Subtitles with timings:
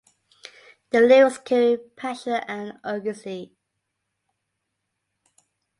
[0.89, 3.53] The lyrics carry passion and urgency.